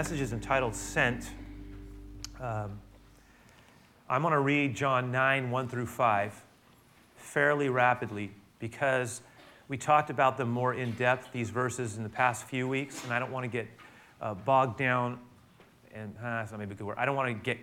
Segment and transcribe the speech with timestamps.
[0.00, 1.28] message is entitled Sent.
[2.40, 2.80] Um,
[4.08, 6.42] I'm going to read John 9, 1 through 5,
[7.16, 9.20] fairly rapidly because
[9.68, 13.12] we talked about them more in depth, these verses, in the past few weeks, and
[13.12, 13.68] I don't want to get
[14.22, 15.18] uh, bogged down
[15.92, 16.96] and uh, that's not maybe a good word.
[16.96, 17.58] I don't want to get,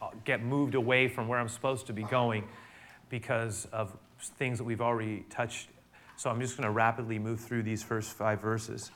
[0.00, 2.44] uh, get moved away from where I'm supposed to be going
[3.08, 3.96] because of
[4.38, 5.70] things that we've already touched.
[6.16, 8.92] So I'm just going to rapidly move through these first five verses.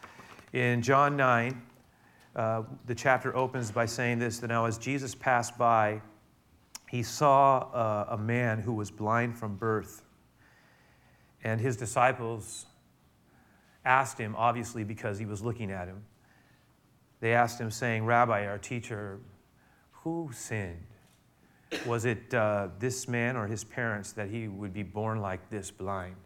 [0.52, 1.60] In John 9,
[2.36, 6.00] uh, the chapter opens by saying this that now as Jesus passed by,
[6.90, 10.02] he saw uh, a man who was blind from birth.
[11.42, 12.66] And his disciples
[13.84, 16.02] asked him, obviously because he was looking at him,
[17.20, 19.18] they asked him, saying, Rabbi, our teacher,
[19.92, 20.86] who sinned?
[21.86, 25.70] Was it uh, this man or his parents that he would be born like this
[25.70, 26.16] blind?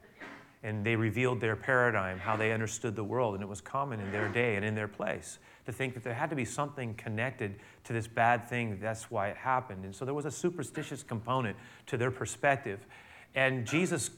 [0.63, 4.11] And they revealed their paradigm, how they understood the world, and it was common in
[4.11, 5.39] their day and in their place
[5.69, 8.79] to think that there had to be something connected to this bad thing.
[8.81, 9.85] That's why it happened.
[9.85, 12.87] And so there was a superstitious component to their perspective.
[13.35, 14.09] And Jesus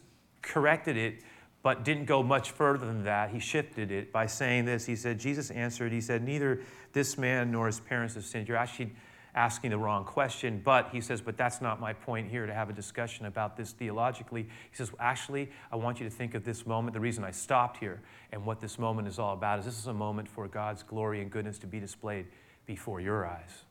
[0.43, 1.25] corrected it,
[1.65, 3.31] but didn't go much further than that.
[3.31, 4.87] He shifted it by saying this.
[4.87, 6.61] He said, Jesus answered, He said, Neither
[6.93, 8.47] this man nor his parents have sinned.
[8.47, 8.93] You're actually
[9.35, 10.61] asking the wrong question.
[10.65, 13.73] But he says, but that's not my point here to have a discussion about this
[13.73, 14.43] theologically.
[14.43, 16.95] He says, well, actually, I want you to think of this moment.
[16.95, 18.01] The reason I stopped here
[18.33, 21.21] and what this moment is all about is this is a moment for God's glory
[21.21, 22.27] and goodness to be displayed
[22.67, 23.65] before your eyes.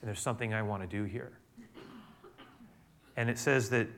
[0.00, 1.32] And there's something I want to do here.
[3.16, 3.88] And it says that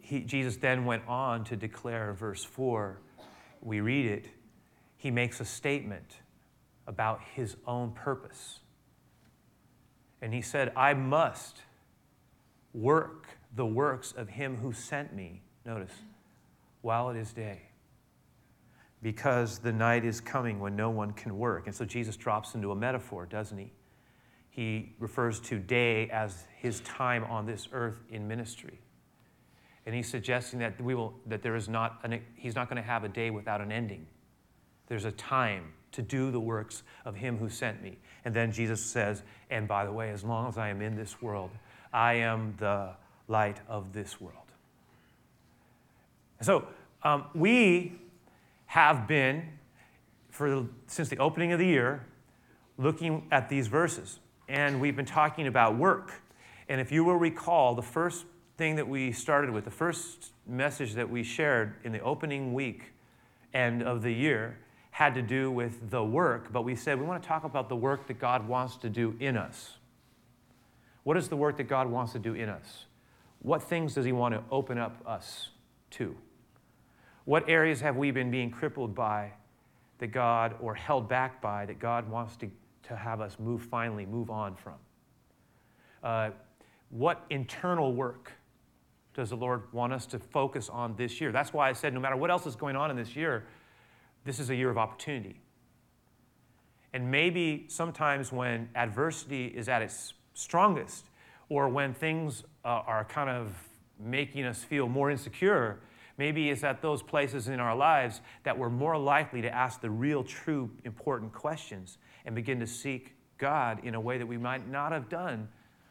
[0.00, 2.98] he, Jesus then went on to declare, verse 4,
[3.62, 4.26] we read it,
[4.96, 6.16] he makes a statement
[6.86, 8.60] about his own purpose.
[10.22, 11.62] And he said, I must
[12.72, 13.26] work
[13.56, 15.92] the works of him who sent me, notice,
[16.82, 17.62] while it is day,
[19.02, 21.66] because the night is coming when no one can work.
[21.66, 23.72] And so Jesus drops into a metaphor, doesn't he?
[24.50, 28.78] He refers to day as his time on this earth in ministry.
[29.86, 32.86] And he's suggesting that, we will, that there is not an, he's not going to
[32.86, 34.06] have a day without an ending.
[34.86, 37.98] There's a time to do the works of him who sent me.
[38.24, 41.20] And then Jesus says, and by the way, as long as I am in this
[41.20, 41.50] world,
[41.92, 42.90] I am the
[43.28, 44.36] light of this world.
[46.40, 46.66] So
[47.02, 47.92] um, we
[48.66, 49.48] have been,
[50.30, 52.06] for since the opening of the year,
[52.78, 54.20] looking at these verses.
[54.48, 56.12] And we've been talking about work.
[56.68, 58.24] And if you will recall, the first
[58.56, 62.92] thing that we started with, the first message that we shared in the opening week
[63.52, 64.58] end of the year,
[65.00, 67.74] had to do with the work, but we said we want to talk about the
[67.74, 69.78] work that God wants to do in us.
[71.04, 72.84] What is the work that God wants to do in us?
[73.38, 75.48] What things does He want to open up us
[75.92, 76.14] to?
[77.24, 79.32] What areas have we been being crippled by
[80.00, 82.50] that God, or held back by, that God wants to,
[82.82, 84.74] to have us move finally, move on from?
[86.04, 86.30] Uh,
[86.90, 88.32] what internal work
[89.14, 91.32] does the Lord want us to focus on this year?
[91.32, 93.46] That's why I said no matter what else is going on in this year,
[94.24, 95.40] this is a year of opportunity.
[96.92, 101.06] And maybe sometimes when adversity is at its strongest,
[101.48, 103.54] or when things uh, are kind of
[103.98, 105.80] making us feel more insecure,
[106.16, 109.90] maybe it's at those places in our lives that we're more likely to ask the
[109.90, 114.68] real, true, important questions and begin to seek God in a way that we might
[114.68, 115.48] not have done,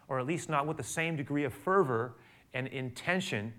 [0.07, 2.15] or at least not with the same degree of fervor
[2.53, 3.53] and intention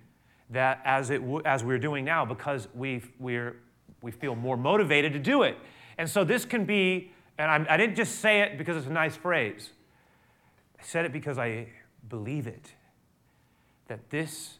[0.50, 3.56] that as, it w- as we're doing now, because we we're
[4.02, 5.56] we feel more motivated to do it.
[5.98, 8.86] And so this can be, and I'm, I did not just say it because it's
[8.86, 9.70] a nice phrase,
[10.78, 11.68] I said it because I
[12.08, 12.72] believe it,
[13.88, 14.58] that this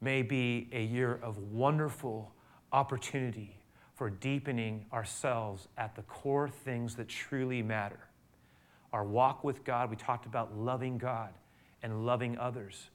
[0.00, 2.32] may be a year of wonderful
[2.72, 3.56] opportunity
[3.94, 8.00] for deepening ourselves at the core things that truly matter.
[8.92, 11.34] Our walk with God, we talked about loving God
[11.82, 12.88] and loving others,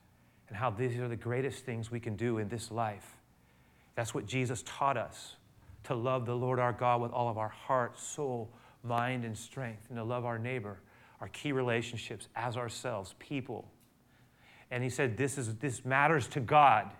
[0.47, 3.17] and how these are the greatest things we can do in this life.
[3.95, 5.35] That's what Jesus taught us
[5.85, 8.51] to love the Lord our God with all of our heart, soul,
[8.83, 10.79] mind, and strength, and to love our neighbor,
[11.21, 13.71] our key relationships as ourselves, people.
[14.71, 16.91] And he said, This, is, this matters to God.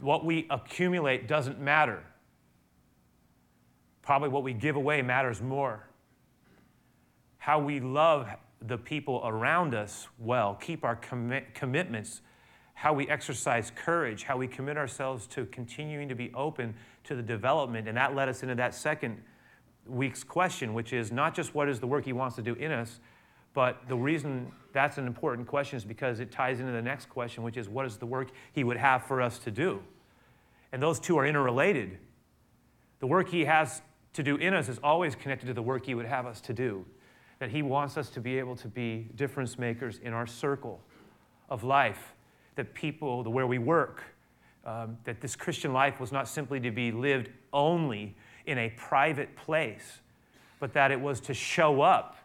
[0.00, 2.02] What we accumulate doesn't matter.
[4.02, 5.86] Probably what we give away matters more.
[7.38, 8.28] How we love
[8.60, 12.20] the people around us well, keep our commitments
[12.74, 16.74] how we exercise courage, how we commit ourselves to continuing to be open
[17.04, 17.88] to the development.
[17.88, 19.22] And that led us into that second
[19.86, 22.72] week's question, which is not just what is the work He wants to do in
[22.72, 23.00] us,
[23.54, 27.42] but the reason that's an important question is because it ties into the next question,
[27.42, 29.82] which is what is the work He would have for us to do?
[30.72, 31.98] And those two are interrelated.
[33.00, 33.82] The work He has
[34.14, 36.54] to do in us is always connected to the work He would have us to
[36.54, 36.86] do.
[37.40, 40.80] That He wants us to be able to be difference makers in our circle
[41.50, 42.14] of life,
[42.56, 44.02] that people, the where we work,
[44.64, 48.14] um, that this Christian life was not simply to be lived only
[48.46, 50.00] in a private place,
[50.60, 52.16] but that it was to show up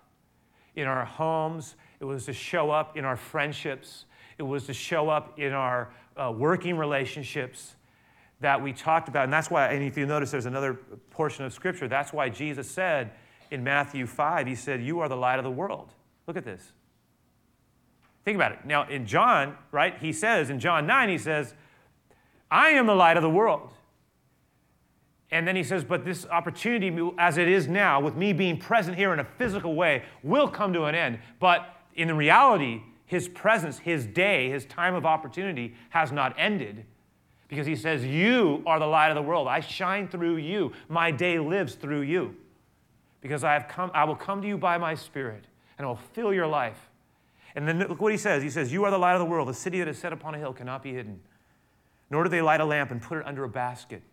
[0.75, 4.05] in our homes, it was to show up in our friendships,
[4.37, 7.75] it was to show up in our uh, working relationships
[8.39, 9.23] that we talked about.
[9.23, 10.75] And that's why, and if you notice, there's another
[11.09, 11.87] portion of Scripture.
[11.87, 13.11] That's why Jesus said
[13.49, 15.89] in Matthew 5, He said, You are the light of the world.
[16.27, 16.73] Look at this.
[18.27, 18.65] Think about it.
[18.65, 21.53] Now, in John, right, he says, in John 9, he says,
[22.51, 23.71] I am the light of the world.
[25.31, 28.97] And then he says, But this opportunity, as it is now, with me being present
[28.97, 31.19] here in a physical way, will come to an end.
[31.39, 36.83] But in reality, his presence, his day, his time of opportunity has not ended
[37.47, 39.47] because he says, You are the light of the world.
[39.47, 40.73] I shine through you.
[40.89, 42.35] My day lives through you.
[43.21, 45.45] Because I, have come, I will come to you by my spirit
[45.77, 46.86] and I will fill your life.
[47.57, 48.43] And then look what he says.
[48.43, 49.47] He says, You are the light of the world.
[49.47, 51.19] The city that is set upon a hill cannot be hidden.
[52.11, 54.03] Nor do they light a lamp and put it under a basket.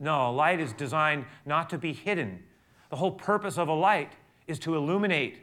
[0.00, 2.42] No, a light is designed not to be hidden.
[2.90, 4.14] The whole purpose of a light
[4.48, 5.38] is to illuminate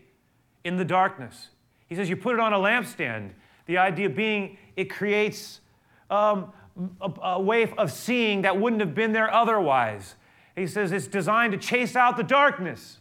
[0.66, 1.48] in the darkness.
[1.88, 3.32] He says, You put it on a lampstand.
[3.68, 5.62] The idea being it creates
[6.10, 6.52] um,
[7.00, 10.16] a, a way of seeing that wouldn't have been there otherwise.
[10.58, 13.00] He says it's designed to chase out the darkness.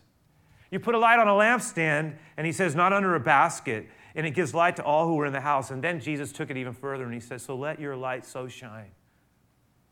[0.74, 3.86] You put a light on a lampstand, and he says, not under a basket,
[4.16, 5.70] and it gives light to all who are in the house.
[5.70, 8.48] And then Jesus took it even further, and he says, So let your light so
[8.48, 8.90] shine.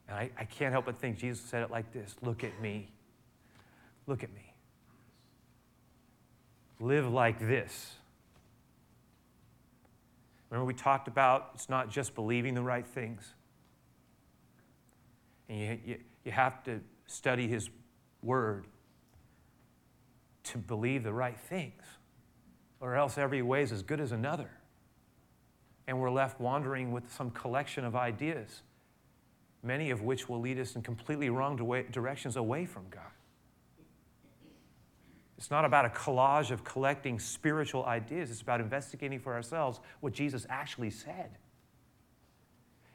[0.08, 2.90] And I, I can't help but think Jesus said it like this Look at me.
[4.08, 4.54] Look at me.
[6.80, 7.92] Live like this.
[10.50, 13.34] Remember, we talked about it's not just believing the right things.
[15.48, 17.70] And you, you, you have to study His
[18.20, 18.66] Word
[20.44, 21.82] to believe the right things,
[22.80, 24.50] or else every way is as good as another.
[25.86, 28.62] And we're left wandering with some collection of ideas,
[29.62, 31.56] many of which will lead us in completely wrong
[31.90, 33.02] directions away from God.
[35.38, 40.12] It's not about a collage of collecting spiritual ideas, it's about investigating for ourselves what
[40.12, 41.30] Jesus actually said.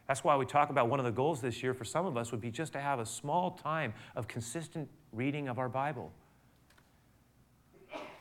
[0.08, 2.32] That's why we talk about one of the goals this year for some of us
[2.32, 6.14] would be just to have a small time of consistent reading of our Bible.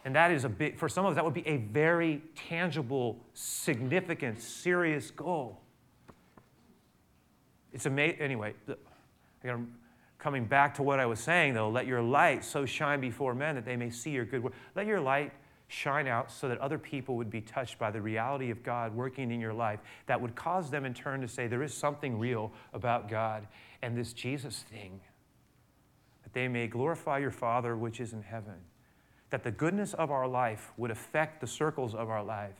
[0.06, 3.18] And that is a big, for some of us, that would be a very tangible,
[3.34, 5.60] significant, serious goal.
[7.72, 8.20] It's amazing.
[8.20, 8.54] Anyway,
[9.42, 9.62] gotta
[10.20, 13.56] coming back to what I was saying, though, let your light so shine before men
[13.56, 14.52] that they may see your good work.
[14.76, 15.32] Let your light
[15.66, 19.32] shine out so that other people would be touched by the reality of God working
[19.32, 22.52] in your life that would cause them in turn to say, There is something real
[22.72, 23.48] about God
[23.82, 25.00] and this Jesus thing.
[26.22, 28.54] That they may glorify your Father which is in heaven.
[29.36, 32.54] That the goodness of our life would affect the circles of our life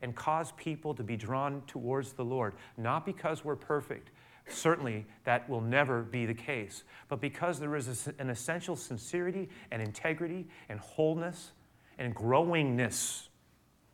[0.00, 4.08] and cause people to be drawn towards the Lord, not because we're perfect,
[4.48, 6.84] Certainly, that will never be the case.
[7.08, 11.52] But because there is an essential sincerity and integrity and wholeness
[11.98, 13.28] and growingness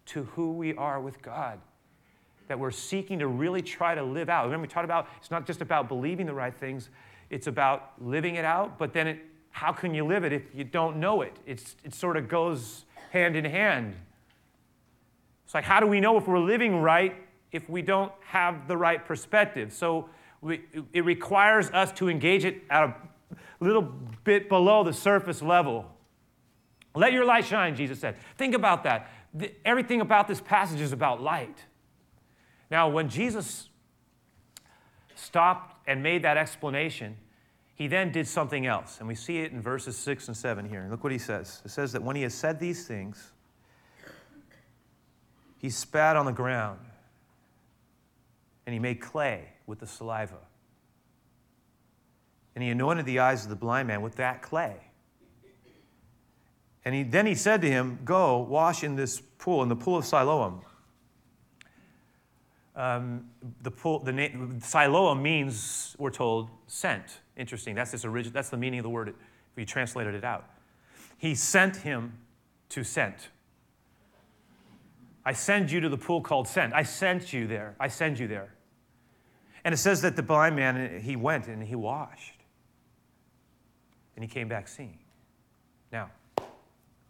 [0.06, 1.60] to who we are with God,
[2.48, 4.44] that we're seeking to really try to live out.
[4.44, 6.88] Remember, we talked about it's not just about believing the right things,
[7.28, 9.18] it's about living it out, but then it,
[9.50, 11.36] how can you live it if you don't know it?
[11.46, 13.96] It's, it sort of goes hand in hand.
[15.44, 17.16] It's like, how do we know if we're living right
[17.52, 19.72] if we don't have the right perspective?
[19.72, 20.08] So,
[20.40, 20.62] we,
[20.92, 22.94] it requires us to engage it at a
[23.60, 23.82] little
[24.24, 25.86] bit below the surface level.
[26.94, 28.16] Let your light shine, Jesus said.
[28.36, 29.10] Think about that.
[29.34, 31.64] The, everything about this passage is about light.
[32.70, 33.68] Now, when Jesus
[35.14, 37.16] stopped and made that explanation,
[37.78, 38.98] he then did something else.
[38.98, 40.88] And we see it in verses 6 and 7 here.
[40.90, 41.62] Look what he says.
[41.64, 43.30] It says that when he has said these things,
[45.58, 46.80] he spat on the ground
[48.66, 50.38] and he made clay with the saliva.
[52.56, 54.76] And he anointed the eyes of the blind man with that clay.
[56.84, 59.98] And he, then he said to him, Go wash in this pool, in the pool
[59.98, 60.62] of Siloam.
[62.74, 63.26] Um,
[63.62, 67.20] the pool, the name, Siloam means, we're told, sent.
[67.38, 67.76] Interesting.
[67.76, 69.14] That's, this that's the meaning of the word if
[69.56, 70.44] you translated it out.
[71.16, 72.18] He sent him
[72.70, 73.28] to sent.
[75.24, 76.74] I send you to the pool called sent.
[76.74, 77.76] I sent you there.
[77.78, 78.54] I send you there.
[79.64, 82.40] And it says that the blind man, he went and he washed.
[84.16, 84.98] And he came back seeing.
[85.92, 86.10] Now,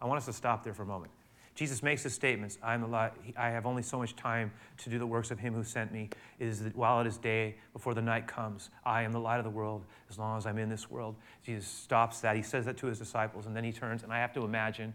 [0.01, 1.11] I want us to stop there for a moment.
[1.59, 2.57] Jesus makes his statements.
[2.63, 3.11] I'm light.
[3.35, 6.09] I have only so much time to do the works of him who sent me.
[6.39, 9.39] It is that while it is day, before the night comes, I am the light
[9.39, 11.17] of the world as long as I'm in this world.
[11.45, 12.37] Jesus stops that.
[12.37, 14.93] He says that to his disciples, and then he turns, and I have to imagine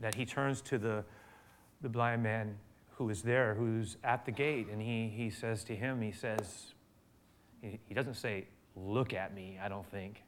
[0.00, 1.04] that he turns to the,
[1.82, 2.56] the blind man
[2.92, 6.72] who is there, who's at the gate, and he, he says to him, he says,
[7.60, 10.22] he, he doesn't say, look at me, I don't think.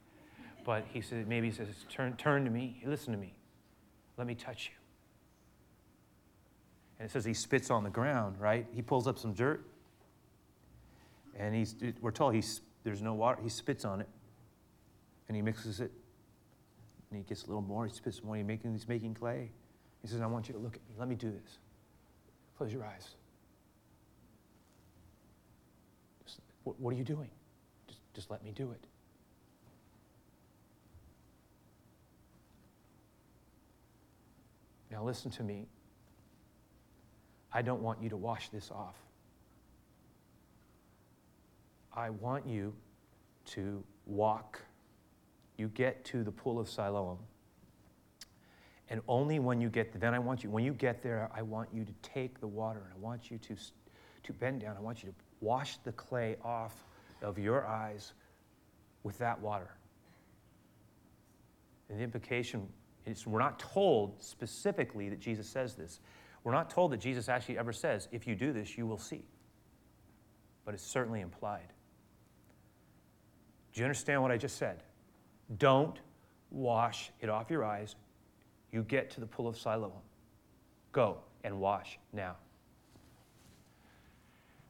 [0.63, 3.33] But he says, maybe he says, turn, turn to me, listen to me,
[4.15, 4.80] let me touch you.
[7.01, 8.67] And it says he spits on the ground, right?
[8.71, 9.65] He pulls up some dirt.
[11.35, 13.41] And he's, we're told he's, there's no water.
[13.41, 14.07] He spits on it.
[15.27, 15.91] And he mixes it.
[17.09, 17.87] And he gets a little more.
[17.87, 18.35] He spits more.
[18.35, 19.49] He's making, he's making clay.
[20.03, 20.93] He says, I want you to look at me.
[20.99, 21.57] Let me do this.
[22.55, 23.07] Close your eyes.
[26.23, 27.31] Just, what, what are you doing?
[27.87, 28.85] Just, just let me do it.
[34.91, 35.65] Now, listen to me.
[37.53, 38.95] I don't want you to wash this off.
[41.93, 42.73] I want you
[43.47, 44.61] to walk.
[45.57, 47.17] You get to the pool of Siloam.
[48.89, 51.41] And only when you get there, then I want you, when you get there, I
[51.41, 53.55] want you to take the water and I want you to,
[54.23, 54.75] to bend down.
[54.77, 56.85] I want you to wash the clay off
[57.21, 58.13] of your eyes
[59.03, 59.71] with that water.
[61.89, 62.67] And the implication
[63.05, 65.99] is we're not told specifically that Jesus says this.
[66.43, 69.23] We're not told that Jesus actually ever says, if you do this, you will see.
[70.65, 71.73] But it's certainly implied.
[73.73, 74.83] Do you understand what I just said?
[75.57, 75.99] Don't
[76.49, 77.95] wash it off your eyes.
[78.71, 79.91] You get to the pool of Siloam.
[80.91, 82.35] Go and wash now.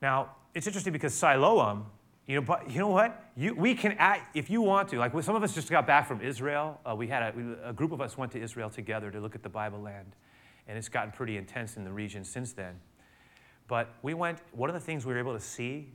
[0.01, 1.85] Now, it's interesting because Siloam,
[2.27, 3.31] you know, but you know what?
[3.35, 6.07] You, we can, act, if you want to, like some of us just got back
[6.07, 6.79] from Israel.
[6.85, 9.43] Uh, we had a, a group of us went to Israel together to look at
[9.43, 10.15] the Bible land
[10.67, 12.79] and it's gotten pretty intense in the region since then.
[13.67, 15.89] But we went, one of the things we were able to see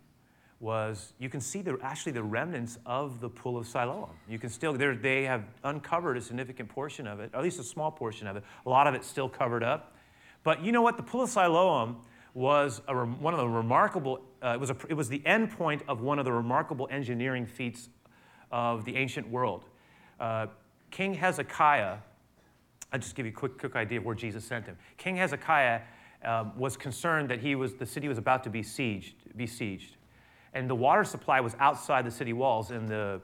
[0.60, 4.10] was you can see the, actually the remnants of the pool of Siloam.
[4.28, 7.64] You can still, they have uncovered a significant portion of it, or at least a
[7.64, 8.44] small portion of it.
[8.64, 9.94] A lot of it's still covered up.
[10.42, 10.96] But you know what?
[10.96, 11.98] The pool of Siloam
[12.32, 15.82] was a, one of the remarkable, uh, it, was a, it was the end point
[15.88, 17.88] of one of the remarkable engineering feats
[18.50, 19.64] of the ancient world.
[20.20, 20.46] Uh,
[20.90, 21.98] King Hezekiah
[22.92, 24.76] I'll just give you a quick, quick idea of where Jesus sent him.
[24.96, 25.80] King Hezekiah
[26.24, 29.96] um, was concerned that he was, the city was about to be sieged, besieged.
[30.54, 33.20] And the water supply was outside the city walls in the,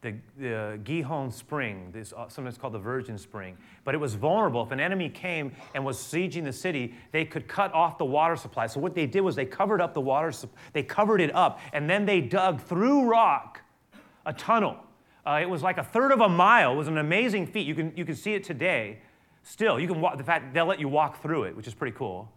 [0.00, 3.56] the, the Gihon Spring, this, uh, sometimes called the Virgin Spring.
[3.84, 4.62] But it was vulnerable.
[4.62, 8.36] If an enemy came and was sieging the city, they could cut off the water
[8.36, 8.66] supply.
[8.66, 10.32] So what they did was they covered up the water,
[10.72, 13.60] they covered it up, and then they dug through rock
[14.24, 14.76] a tunnel
[15.26, 16.72] uh, it was like a third of a mile.
[16.72, 17.66] It was an amazing feat.
[17.66, 18.98] You can, you can see it today.
[19.42, 21.96] Still, you can walk, the fact they'll let you walk through it, which is pretty
[21.96, 22.30] cool.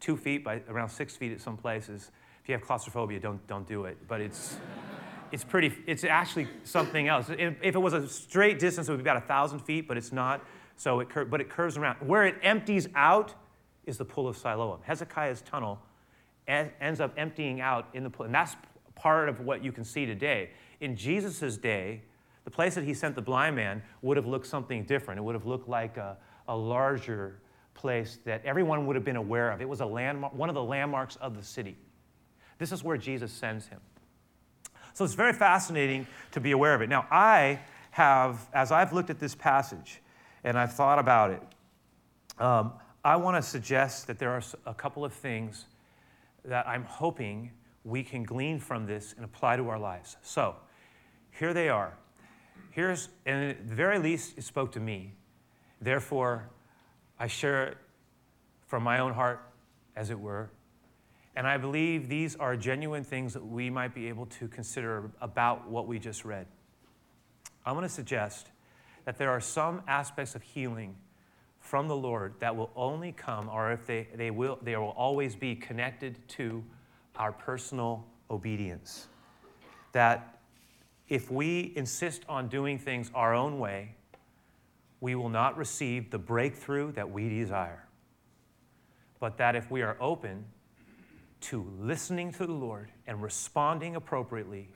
[0.00, 2.10] Two feet by around six feet at some places.
[2.42, 3.98] If you have claustrophobia, don't, don't do it.
[4.06, 4.56] But it's,
[5.32, 7.28] it's pretty, it's actually something else.
[7.30, 10.12] If, it was a straight distance, it would be about a thousand feet, but it's
[10.12, 10.44] not.
[10.76, 11.96] So it, cur- but it curves around.
[12.06, 13.34] Where it empties out
[13.84, 14.80] is the pool of Siloam.
[14.82, 15.80] Hezekiah's tunnel
[16.46, 18.26] ends up emptying out in the pool.
[18.26, 18.56] And that's
[18.94, 20.50] part of what you can see today.
[20.80, 22.02] In Jesus' day,
[22.48, 25.18] the place that he sent the blind man would have looked something different.
[25.18, 26.16] It would have looked like a,
[26.48, 27.42] a larger
[27.74, 29.60] place that everyone would have been aware of.
[29.60, 31.76] It was a landmark, one of the landmarks of the city.
[32.56, 33.80] This is where Jesus sends him.
[34.94, 36.88] So it's very fascinating to be aware of it.
[36.88, 40.00] Now, I have, as I've looked at this passage
[40.42, 41.42] and I've thought about it,
[42.38, 42.72] um,
[43.04, 45.66] I want to suggest that there are a couple of things
[46.46, 47.50] that I'm hoping
[47.84, 50.16] we can glean from this and apply to our lives.
[50.22, 50.56] So,
[51.30, 51.92] here they are.
[52.78, 55.12] Here's, and at the very least, it spoke to me.
[55.80, 56.48] Therefore,
[57.18, 57.76] I share it
[58.68, 59.40] from my own heart,
[59.96, 60.48] as it were.
[61.34, 65.68] And I believe these are genuine things that we might be able to consider about
[65.68, 66.46] what we just read.
[67.66, 68.46] I'm going to suggest
[69.06, 70.94] that there are some aspects of healing
[71.58, 75.34] from the Lord that will only come, or if they, they will, they will always
[75.34, 76.62] be connected to
[77.16, 79.08] our personal obedience.
[79.90, 80.37] That
[81.08, 83.94] if we insist on doing things our own way,
[85.00, 87.84] we will not receive the breakthrough that we desire.
[89.20, 90.44] But that if we are open
[91.40, 94.68] to listening to the Lord and responding appropriately,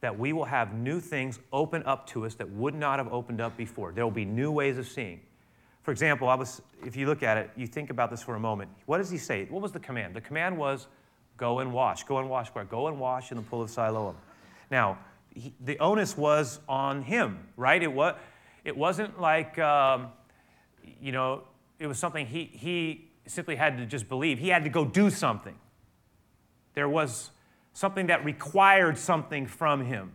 [0.00, 3.40] that we will have new things open up to us that would not have opened
[3.40, 3.92] up before.
[3.92, 5.20] There will be new ways of seeing.
[5.82, 8.40] For example, I was, if you look at it, you think about this for a
[8.40, 8.70] moment.
[8.86, 9.46] What does he say?
[9.48, 10.14] What was the command?
[10.14, 10.86] The command was
[11.36, 12.04] go and wash.
[12.04, 12.64] Go and wash where?
[12.64, 14.16] Go and wash in the pool of Siloam.
[14.70, 14.98] Now,
[15.36, 17.82] he, the onus was on him, right?
[17.82, 18.14] It, was,
[18.64, 20.08] it wasn't like, um,
[21.00, 21.42] you know,
[21.78, 24.38] it was something he, he simply had to just believe.
[24.38, 25.54] He had to go do something.
[26.74, 27.30] There was
[27.72, 30.12] something that required something from him.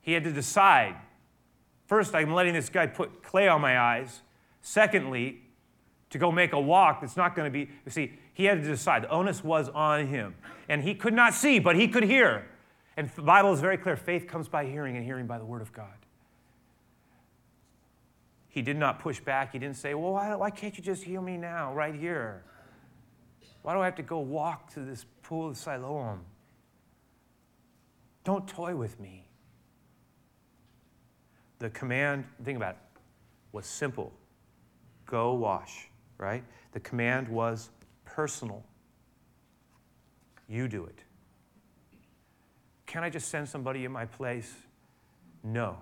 [0.00, 0.96] He had to decide
[1.90, 4.22] first, I'm letting this guy put clay on my eyes.
[4.62, 5.40] Secondly,
[6.10, 8.68] to go make a walk that's not going to be, you see, he had to
[8.68, 9.02] decide.
[9.02, 10.36] The onus was on him.
[10.68, 12.46] And he could not see, but he could hear.
[13.00, 15.62] And the Bible is very clear faith comes by hearing, and hearing by the word
[15.62, 15.86] of God.
[18.50, 19.52] He did not push back.
[19.52, 22.44] He didn't say, Well, why, why can't you just heal me now, right here?
[23.62, 26.20] Why do I have to go walk to this pool of Siloam?
[28.22, 29.24] Don't toy with me.
[31.58, 33.00] The command, think about it,
[33.52, 34.12] was simple
[35.06, 35.88] go wash,
[36.18, 36.44] right?
[36.72, 37.70] The command was
[38.04, 38.62] personal.
[40.50, 41.02] You do it.
[42.90, 44.52] Can I just send somebody in my place?
[45.44, 45.76] No.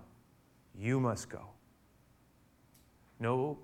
[0.79, 1.41] You must go.
[3.19, 3.57] No,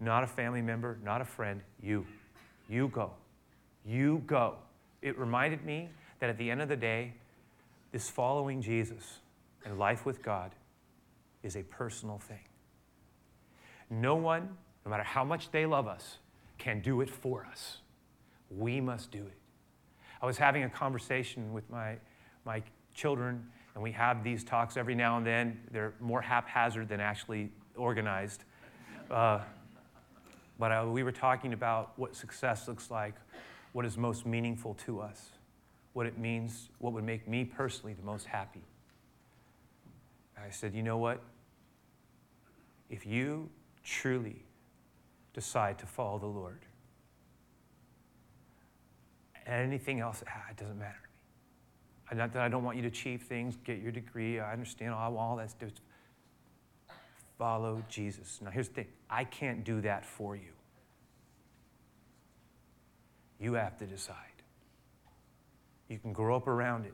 [0.00, 1.60] not a family member, not a friend.
[1.82, 2.06] You.
[2.70, 3.10] You go.
[3.84, 4.54] You go.
[5.02, 7.12] It reminded me that at the end of the day,
[7.92, 9.18] this following Jesus
[9.66, 10.54] and life with God
[11.42, 12.46] is a personal thing.
[13.90, 14.56] No one,
[14.86, 16.16] no matter how much they love us,
[16.56, 17.76] can do it for us.
[18.50, 19.36] We must do it.
[20.22, 21.96] I was having a conversation with my,
[22.44, 22.62] my
[22.94, 25.60] children, and we have these talks every now and then.
[25.70, 28.44] They're more haphazard than actually organized.
[29.10, 29.40] Uh,
[30.58, 33.14] but uh, we were talking about what success looks like,
[33.72, 35.30] what is most meaningful to us,
[35.94, 38.62] what it means, what would make me personally the most happy.
[40.36, 41.22] And I said, you know what?
[42.90, 43.48] If you
[43.84, 44.44] truly
[45.32, 46.60] decide to follow the Lord,
[49.46, 51.09] anything else, ah, it doesn't matter.
[52.12, 55.16] Not that I don't want you to achieve things, get your degree, I understand all,
[55.16, 55.70] all that stuff
[57.40, 58.38] follow Jesus.
[58.42, 60.52] Now, here's the thing I can't do that for you.
[63.40, 64.16] You have to decide.
[65.88, 66.92] You can grow up around it,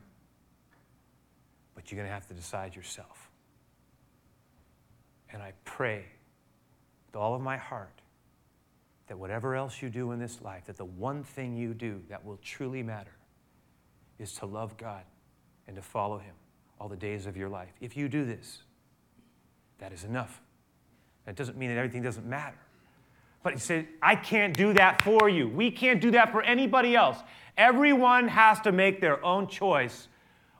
[1.75, 3.29] but you're going to have to decide yourself.
[5.33, 6.05] And I pray
[7.07, 8.01] with all of my heart
[9.07, 12.23] that whatever else you do in this life, that the one thing you do that
[12.23, 13.17] will truly matter
[14.19, 15.03] is to love God
[15.67, 16.33] and to follow Him
[16.79, 17.71] all the days of your life.
[17.81, 18.63] If you do this,
[19.79, 20.41] that is enough.
[21.25, 22.57] That doesn't mean that everything doesn't matter.
[23.43, 25.47] But he said, I can't do that for you.
[25.47, 27.17] We can't do that for anybody else.
[27.57, 30.07] Everyone has to make their own choice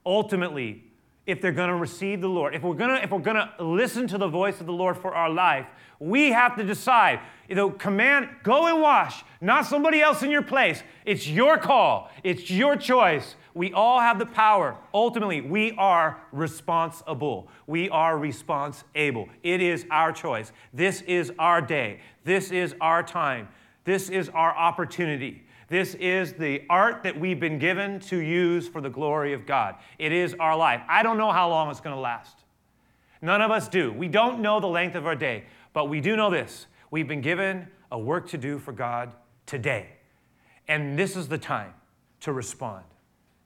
[0.05, 0.83] ultimately
[1.27, 2.55] if they're going to receive the Lord.
[2.55, 4.97] If we're going to if we're going to listen to the voice of the Lord
[4.97, 5.67] for our life,
[5.99, 7.19] we have to decide.
[7.49, 10.83] You know, command, go and wash, not somebody else in your place.
[11.05, 12.09] It's your call.
[12.23, 13.35] It's your choice.
[13.53, 14.77] We all have the power.
[14.93, 17.49] Ultimately, we are responsible.
[17.65, 19.29] We are response able.
[19.43, 20.51] It is our choice.
[20.73, 21.99] This is our day.
[22.23, 23.49] This is our time.
[23.83, 25.46] This is our opportunity.
[25.69, 29.75] This is the art that we've been given to use for the glory of God.
[29.99, 30.81] It is our life.
[30.87, 32.37] I don't know how long it's going to last.
[33.21, 33.91] None of us do.
[33.91, 36.67] We don't know the length of our day, but we do know this.
[36.89, 39.11] We've been given a work to do for God
[39.45, 39.87] today.
[40.69, 41.73] And this is the time
[42.21, 42.85] to respond.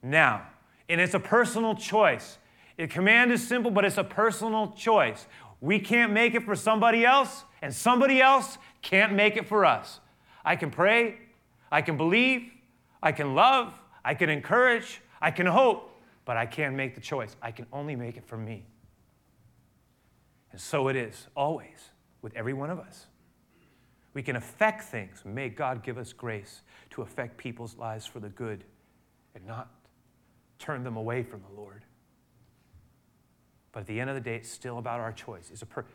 [0.03, 0.47] Now,
[0.89, 2.37] and it's a personal choice.
[2.77, 5.25] The command is simple, but it's a personal choice.
[5.59, 9.99] We can't make it for somebody else, and somebody else can't make it for us.
[10.43, 11.17] I can pray,
[11.71, 12.51] I can believe,
[13.01, 15.91] I can love, I can encourage, I can hope,
[16.25, 17.35] but I can't make the choice.
[17.41, 18.65] I can only make it for me.
[20.51, 23.07] And so it is always with every one of us.
[24.13, 25.21] We can affect things.
[25.23, 28.65] May God give us grace to affect people's lives for the good
[29.33, 29.71] and not
[30.59, 31.85] turn them away from the Lord.
[33.71, 35.49] But at the end of the day, it's still about our choice.
[35.49, 35.85] It's a per-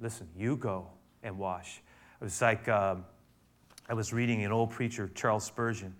[0.00, 0.88] Listen, you go
[1.22, 1.80] and wash.
[2.20, 3.04] It was like um,
[3.92, 5.94] I was reading an old preacher, Charles Spurgeon,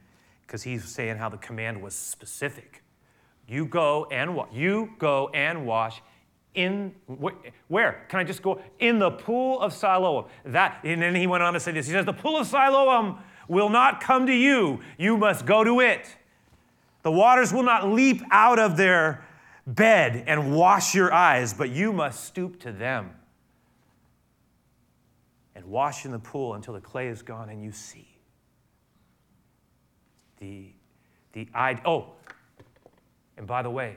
[0.47, 2.83] because he's saying how the command was specific.
[3.47, 4.49] You go and wash.
[4.51, 6.01] You go and wash
[6.55, 6.95] in
[7.69, 8.07] where?
[8.09, 10.25] Can I just go in the pool of Siloam?
[10.47, 11.87] That and then he went on to say this.
[11.87, 14.81] He says, "The pool of Siloam will not come to you.
[14.97, 16.17] You must go to it.
[17.03, 19.23] The waters will not leap out of their
[19.67, 23.11] bed and wash your eyes, but you must stoop to them."
[25.55, 28.09] And wash in the pool until the clay is gone and you see.
[30.39, 30.73] The,
[31.33, 32.13] the eye, oh,
[33.37, 33.97] and by the way,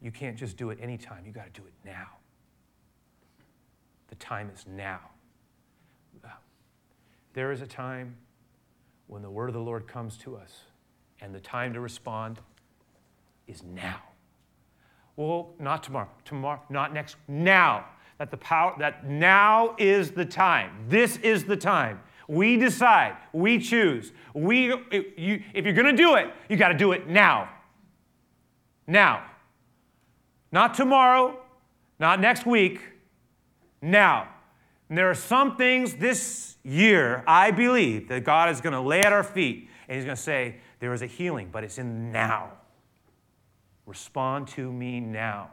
[0.00, 2.08] you can't just do it anytime, you got to do it now.
[4.08, 5.00] The time is now.
[7.34, 8.16] There is a time
[9.06, 10.62] when the word of the Lord comes to us,
[11.20, 12.40] and the time to respond
[13.46, 14.00] is now.
[15.14, 17.84] Well, not tomorrow, tomorrow, not next, now.
[18.18, 20.86] That the power that now is the time.
[20.88, 22.00] This is the time.
[22.26, 24.12] We decide, we choose.
[24.34, 27.48] We if, you, if you're going to do it, you got to do it now.
[28.86, 29.24] Now.
[30.50, 31.38] Not tomorrow,
[31.98, 32.80] not next week,
[33.82, 34.28] now.
[34.88, 39.00] And there are some things this year, I believe, that God is going to lay
[39.00, 42.12] at our feet and He's going to say, There is a healing, but it's in
[42.12, 42.52] now.
[43.86, 45.50] Respond to me now.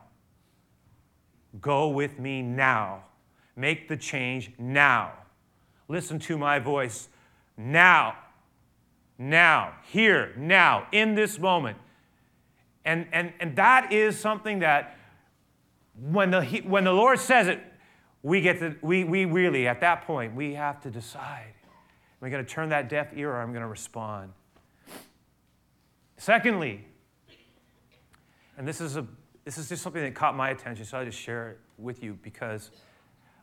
[1.61, 3.03] Go with me now.
[3.55, 5.13] Make the change now.
[5.87, 7.09] Listen to my voice
[7.57, 8.15] now.
[9.17, 9.73] Now.
[9.91, 11.77] Here, now, in this moment.
[12.83, 14.97] And, and, and that is something that
[15.99, 17.61] when the, when the Lord says it,
[18.21, 21.53] we get to, we, we really, at that point, we have to decide.
[22.21, 24.33] Am I going to turn that deaf ear or am I going to respond?
[26.17, 26.85] Secondly,
[28.57, 29.05] and this is, a,
[29.45, 32.17] this is just something that caught my attention, so I just share it with you
[32.23, 32.71] because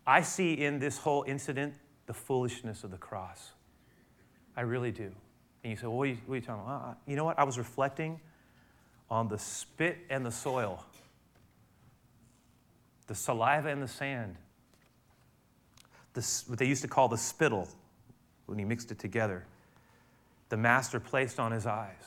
[0.04, 1.74] I see in this whole incident
[2.06, 3.52] the foolishness of the cross.
[4.56, 5.12] I really do.
[5.62, 6.82] And you say, well, what are you, what are you talking about?
[6.82, 7.38] Uh, you know what?
[7.38, 8.20] I was reflecting
[9.08, 10.84] on the spit and the soil,
[13.06, 14.34] the saliva and the sand,
[16.14, 17.68] this, what they used to call the spittle
[18.46, 19.46] when he mixed it together,
[20.48, 22.02] the master placed on his eyes,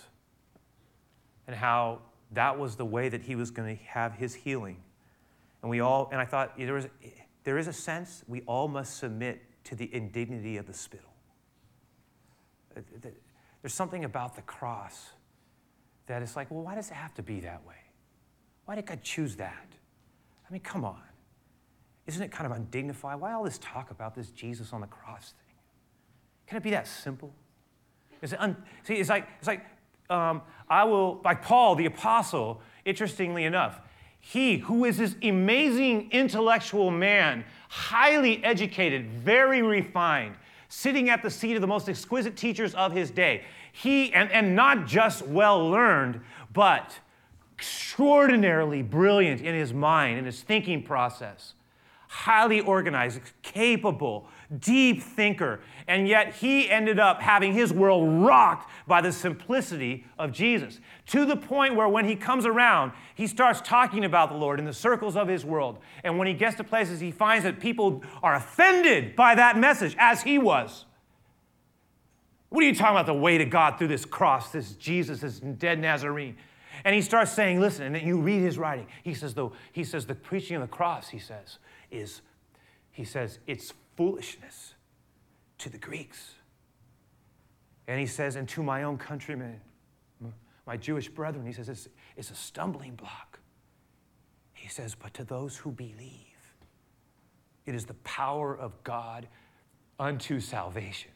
[1.48, 2.00] and how
[2.32, 4.78] that was the way that he was going to have his healing.
[5.62, 6.88] And we all, and I thought there, was,
[7.44, 11.14] there is a sense we all must submit to the indignity of the spittle.
[12.76, 12.82] Uh,
[13.62, 15.10] there's something about the cross
[16.08, 17.76] that is like, well, why does it have to be that way?
[18.66, 19.68] Why did God choose that?
[20.48, 21.02] I mean, come on.
[22.06, 23.20] Isn't it kind of undignified?
[23.20, 25.56] Why all this talk about this Jesus on the cross thing?
[26.46, 27.34] Can it be that simple?
[28.22, 29.66] Is it un- See, it's like, it's like
[30.10, 33.80] um, I will, like Paul the apostle, interestingly enough,
[34.20, 40.36] he who is this amazing intellectual man, highly educated, very refined,
[40.68, 44.56] sitting at the seat of the most exquisite teachers of his day, he, and, and
[44.56, 46.22] not just well learned,
[46.54, 46.98] but
[47.56, 51.54] extraordinarily brilliant in his mind, in his thinking process.
[52.08, 54.28] Highly organized, capable,
[54.60, 60.32] deep thinker, and yet he ended up having his world rocked by the simplicity of
[60.32, 60.80] Jesus.
[61.08, 64.66] To the point where when he comes around, he starts talking about the Lord in
[64.66, 65.80] the circles of his world.
[66.04, 69.96] And when he gets to places, he finds that people are offended by that message,
[69.98, 70.86] as he was.
[72.50, 75.40] What are you talking about the way to God through this cross, this Jesus, this
[75.40, 76.38] dead Nazarene?
[76.84, 78.88] And he starts saying, listen, and then you read his writing.
[79.04, 81.58] He says, though, he says, the preaching of the cross, he says,
[81.90, 82.22] is,
[82.92, 84.74] he says, it's foolishness
[85.58, 86.36] to the Greeks.
[87.88, 89.62] And he says, and to my own countrymen,
[90.66, 93.40] my Jewish brethren, he says, it's, it's a stumbling block.
[94.54, 96.22] He says, but to those who believe,
[97.66, 99.28] it is the power of God
[100.00, 101.12] unto salvation.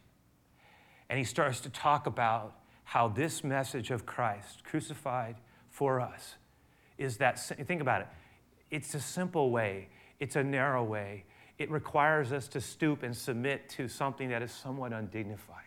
[1.10, 5.36] And he starts to talk about how this message of Christ, crucified
[5.70, 6.36] for us,
[7.00, 8.08] is that, think about it,
[8.70, 9.90] it's a simple way
[10.20, 11.24] it's a narrow way.
[11.60, 15.58] It requires us to stoop and submit to something that is somewhat undignified.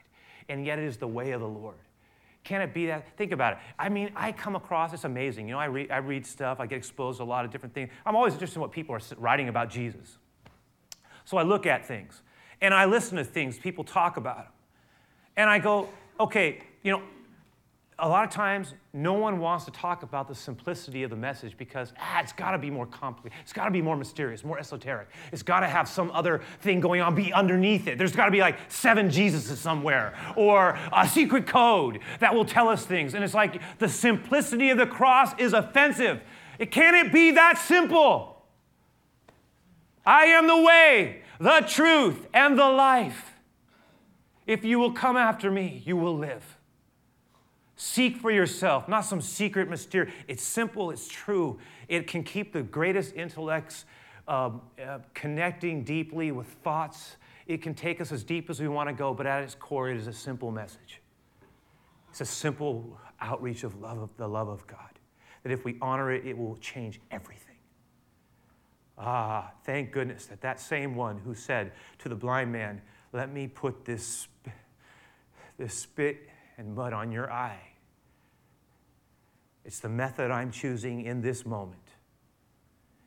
[0.48, 1.76] And yet it is the way of the Lord.
[2.44, 3.16] Can it be that?
[3.16, 3.59] Think about it.
[3.78, 5.46] I mean, I come across, it's amazing.
[5.46, 7.74] You know, I read, I read stuff, I get exposed to a lot of different
[7.74, 7.90] things.
[8.05, 10.18] I'm always interested in what people are writing about Jesus.
[11.24, 12.22] So I look at things
[12.61, 14.52] and I listen to things people talk about them.
[15.37, 17.02] And I go, okay, you know,
[17.98, 21.57] a lot of times no one wants to talk about the simplicity of the message
[21.57, 24.59] because ah, it's got to be more complicated it's got to be more mysterious more
[24.59, 25.09] esoteric.
[25.31, 27.98] It's got to have some other thing going on be underneath it.
[27.98, 32.68] There's got to be like seven jesuses somewhere or a secret code that will tell
[32.68, 33.14] us things.
[33.14, 36.22] And it's like the simplicity of the cross is offensive.
[36.59, 38.44] It can it be that simple?
[40.05, 43.35] I am the way the truth and the life.
[44.46, 46.59] If you will come after me you will live
[47.76, 50.12] Seek for yourself, not some secret mysterious.
[50.28, 51.58] It's simple, it's true.
[51.88, 53.87] It can keep the greatest intellects
[54.28, 57.16] um, uh, connecting deeply with thoughts.
[57.46, 59.90] It can take us as deep as we want to go, but at its core,
[59.90, 61.00] it is a simple message.
[62.11, 64.78] It's a simple outreach of love of the love of God.
[65.42, 67.56] That if we honor it, it will change everything.
[68.98, 72.82] Ah, thank goodness that that same one who said to the blind man,
[73.12, 74.28] "Let me put this,
[75.56, 77.73] this spit and mud on your eye."
[79.65, 81.79] It's the method I'm choosing in this moment.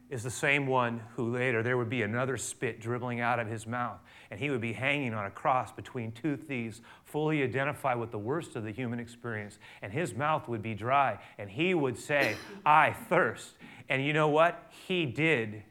[0.08, 3.66] Is the same one who later there would be another spit dribbling out of his
[3.66, 8.12] mouth, and he would be hanging on a cross between two thieves, fully identified with
[8.12, 11.98] the worst of the human experience, and his mouth would be dry, and he would
[11.98, 13.56] say, I thirst.
[13.90, 14.72] And you know what?
[14.88, 15.64] He did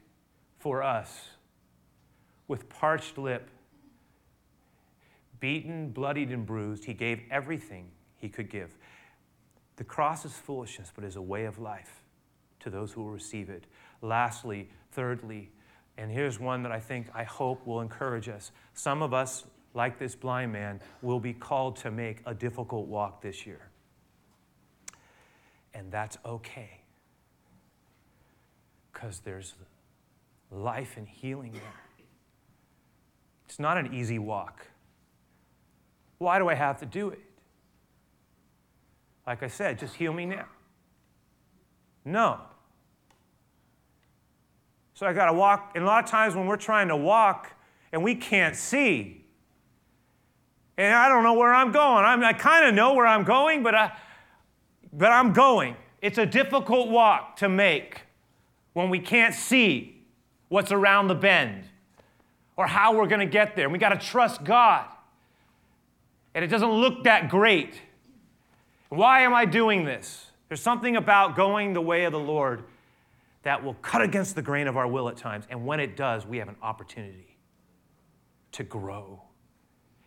[0.59, 1.29] for us
[2.49, 3.49] with parched lip,
[5.45, 6.85] beaten, bloodied, and bruised.
[6.85, 7.85] He gave everything
[8.17, 8.75] he could give.
[9.75, 12.01] The cross is foolishness, but is a way of life
[12.61, 13.65] to those who will receive it.
[14.01, 15.51] Lastly, thirdly,
[15.99, 18.51] and here's one that I think, I hope will encourage us.
[18.73, 23.21] Some of us, like this blind man, will be called to make a difficult walk
[23.21, 23.69] this year.
[25.75, 26.81] And that's okay.
[28.91, 29.53] Because there's
[30.49, 31.61] life and healing there.
[33.45, 34.65] It's not an easy walk.
[36.17, 37.19] Why do I have to do it?
[39.27, 40.45] Like I said, just heal me now.
[42.03, 42.39] No.
[44.93, 45.71] So I got to walk.
[45.75, 47.51] And a lot of times when we're trying to walk
[47.91, 49.25] and we can't see,
[50.77, 52.05] and I don't know where I'm going.
[52.05, 53.91] I'm, i kind of know where I'm going, but, I,
[54.93, 55.75] but I'm going.
[56.01, 58.01] It's a difficult walk to make
[58.73, 60.03] when we can't see
[60.49, 61.63] what's around the bend
[62.57, 63.69] or how we're going to get there.
[63.69, 64.85] We got to trust God.
[66.35, 67.81] And it doesn't look that great.
[68.89, 70.29] Why am I doing this?
[70.49, 72.65] There's something about going the way of the Lord
[73.43, 75.45] that will cut against the grain of our will at times.
[75.49, 77.37] And when it does, we have an opportunity
[78.51, 79.21] to grow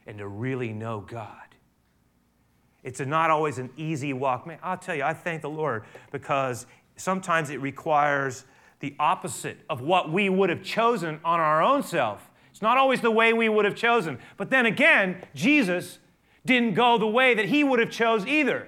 [0.07, 1.33] and to really know God.
[2.85, 4.47] It's not always an easy walk.
[4.47, 8.45] Man, I'll tell you, I thank the Lord because sometimes it requires
[8.81, 12.31] the opposite of what we would have chosen on our own self.
[12.51, 14.19] It's not always the way we would have chosen.
[14.37, 15.99] But then again, Jesus
[16.49, 18.67] didn't go the way that he would have chose either.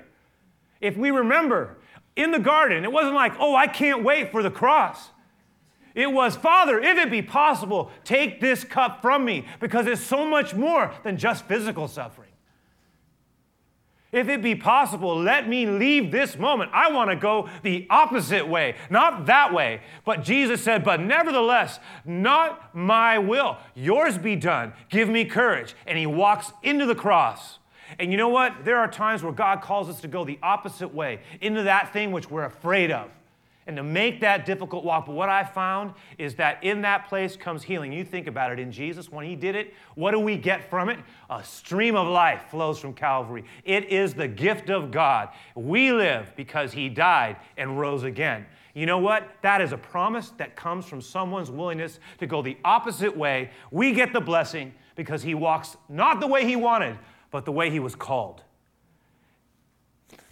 [0.81, 1.79] If we remember,
[2.15, 5.09] in the garden, it wasn't like, oh, I can't wait for the cross.
[5.95, 10.25] It was, Father, if it be possible, take this cup from me because it's so
[10.25, 12.29] much more than just physical suffering.
[14.13, 16.71] If it be possible, let me leave this moment.
[16.75, 19.83] I want to go the opposite way, not that way.
[20.05, 24.73] But Jesus said, But nevertheless, not my will, yours be done.
[24.89, 25.77] Give me courage.
[25.87, 27.60] And he walks into the cross.
[27.99, 28.65] And you know what?
[28.65, 32.13] There are times where God calls us to go the opposite way, into that thing
[32.13, 33.11] which we're afraid of,
[33.67, 35.07] and to make that difficult walk.
[35.07, 37.93] But what I found is that in that place comes healing.
[37.93, 40.89] You think about it in Jesus, when He did it, what do we get from
[40.89, 40.99] it?
[41.29, 43.45] A stream of life flows from Calvary.
[43.65, 45.29] It is the gift of God.
[45.55, 48.47] We live because He died and rose again.
[48.75, 49.29] You know what?
[49.43, 53.51] That is a promise that comes from someone's willingness to go the opposite way.
[53.71, 56.97] We get the blessing because He walks not the way He wanted,
[57.31, 58.43] but the way he was called.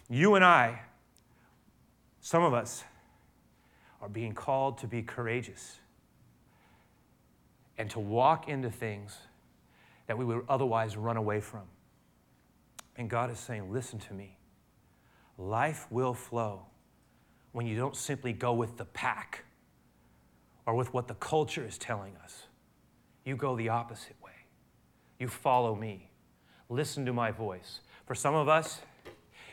[0.09, 0.81] You and I,
[2.21, 2.85] some of us,
[4.01, 5.79] are being called to be courageous
[7.77, 9.19] and to walk into things
[10.07, 11.63] that we would otherwise run away from.
[12.97, 14.37] And God is saying, Listen to me.
[15.37, 16.63] Life will flow
[17.53, 19.45] when you don't simply go with the pack
[20.67, 22.47] or with what the culture is telling us.
[23.25, 24.33] You go the opposite way.
[25.19, 26.11] You follow me
[26.69, 27.81] listen to my voice.
[28.07, 28.81] For some of us,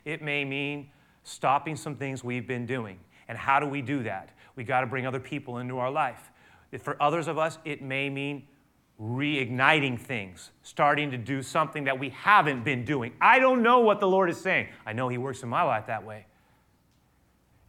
[0.03, 0.89] it may mean
[1.23, 2.99] stopping some things we've been doing.
[3.27, 4.29] And how do we do that?
[4.55, 6.31] We got to bring other people into our life.
[6.79, 8.47] For others of us, it may mean
[9.01, 13.13] reigniting things, starting to do something that we haven't been doing.
[13.19, 14.69] I don't know what the Lord is saying.
[14.85, 16.25] I know He works in my life that way.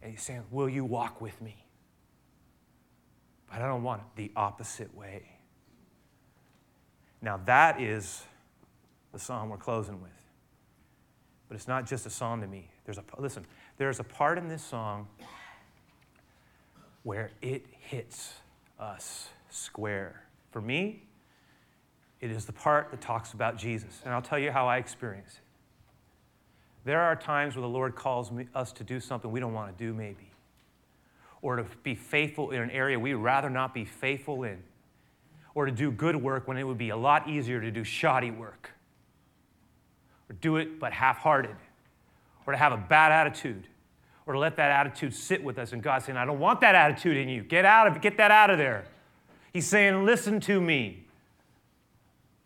[0.01, 1.65] And He's saying, Will you walk with me?
[3.49, 5.23] But I don't want it the opposite way.
[7.21, 8.23] Now, that is
[9.11, 10.11] the song we're closing with.
[11.47, 12.69] But it's not just a song to me.
[12.85, 13.45] There's a listen,
[13.77, 15.07] there's a part in this song
[17.03, 18.33] where it hits
[18.79, 20.23] us square.
[20.51, 21.03] For me,
[22.19, 24.01] it is the part that talks about Jesus.
[24.03, 25.39] And I'll tell you how I experience it.
[26.83, 29.77] There are times where the Lord calls me, us to do something we don't want
[29.77, 30.31] to do, maybe,
[31.41, 34.63] or to be faithful in an area we'd rather not be faithful in,
[35.53, 38.31] or to do good work when it would be a lot easier to do shoddy
[38.31, 38.71] work
[40.29, 41.55] or do it but half hearted,
[42.45, 43.67] or to have a bad attitude,
[44.25, 45.73] or to let that attitude sit with us.
[45.73, 47.43] And God's saying, I don't want that attitude in you.
[47.43, 48.85] Get out of get that out of there.
[49.53, 51.05] He's saying, Listen to me.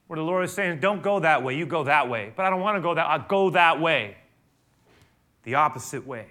[0.07, 2.33] Where the Lord is saying, Don't go that way, you go that way.
[2.35, 4.17] But I don't want to go that, I'll go that way.
[5.43, 6.27] The opposite way.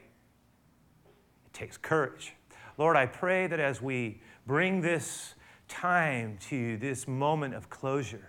[1.47, 2.35] It takes courage.
[2.79, 5.35] Lord, I pray that as we bring this
[5.69, 8.29] time to this moment of closure,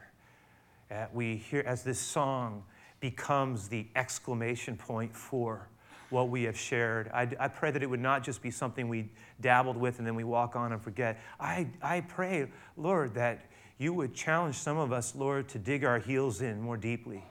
[0.89, 2.63] that we hear as this song
[3.01, 5.67] becomes the exclamation point for
[6.09, 7.09] what we have shared.
[7.13, 9.09] I, I, pray that it would not just be something we
[9.39, 11.19] dabbled with and then we walk on and forget.
[11.39, 13.45] I, I pray, Lord, that
[13.77, 17.23] you would challenge some of us, Lord, to dig our heels in more deeply.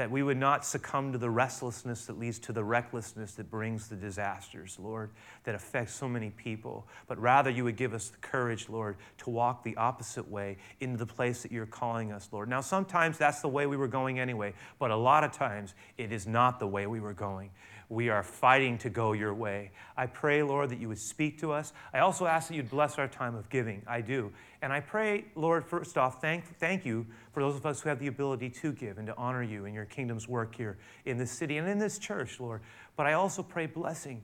[0.00, 3.86] That we would not succumb to the restlessness that leads to the recklessness that brings
[3.86, 5.10] the disasters, Lord,
[5.44, 6.88] that affects so many people.
[7.06, 10.96] But rather, you would give us the courage, Lord, to walk the opposite way into
[10.96, 12.48] the place that you're calling us, Lord.
[12.48, 16.12] Now, sometimes that's the way we were going anyway, but a lot of times it
[16.12, 17.50] is not the way we were going
[17.90, 19.72] we are fighting to go your way.
[19.96, 21.72] I pray, Lord, that you would speak to us.
[21.92, 23.82] I also ask that you'd bless our time of giving.
[23.86, 24.32] I do.
[24.62, 27.98] And I pray, Lord, first off, thank, thank you for those of us who have
[27.98, 31.32] the ability to give and to honor you in your kingdom's work here in this
[31.32, 32.62] city and in this church, Lord.
[32.96, 34.22] But I also pray blessing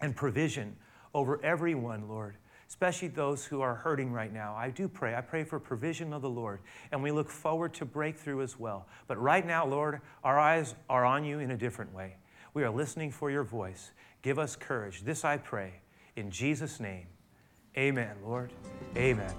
[0.00, 0.76] and provision
[1.12, 2.36] over everyone, Lord
[2.68, 4.52] especially those who are hurting right now.
[4.56, 5.14] I do pray.
[5.14, 6.58] I pray for provision of the Lord,
[6.90, 8.88] and we look forward to breakthrough as well.
[9.06, 12.16] But right now, Lord, our eyes are on you in a different way.
[12.56, 13.90] We are listening for your voice.
[14.22, 15.02] Give us courage.
[15.02, 15.74] This I pray
[16.16, 17.06] in Jesus' name.
[17.76, 18.50] Amen, Lord.
[18.96, 19.34] Amen.